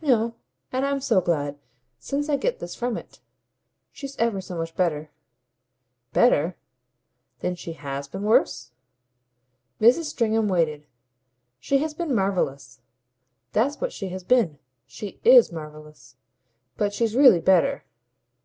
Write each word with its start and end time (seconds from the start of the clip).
"No 0.00 0.36
and 0.70 0.86
I'm 0.86 1.00
so 1.00 1.20
glad, 1.20 1.58
since 1.98 2.28
I 2.28 2.36
get 2.36 2.60
this 2.60 2.72
from 2.76 2.96
it. 2.96 3.18
She's 3.90 4.16
ever 4.16 4.40
so 4.40 4.54
much 4.56 4.76
better." 4.76 5.10
"Better? 6.12 6.56
Then 7.40 7.56
she 7.56 7.72
HAS 7.72 8.06
been 8.06 8.22
worse?" 8.22 8.70
Mrs. 9.80 10.04
Stringham 10.04 10.46
waited. 10.46 10.86
"She 11.58 11.78
has 11.78 11.94
been 11.94 12.14
marvellous 12.14 12.78
that's 13.50 13.80
what 13.80 13.92
she 13.92 14.10
has 14.10 14.22
been. 14.22 14.60
She 14.86 15.18
IS 15.24 15.50
marvellous. 15.50 16.14
But 16.76 16.94
she's 16.94 17.16
really 17.16 17.40
better." 17.40 17.82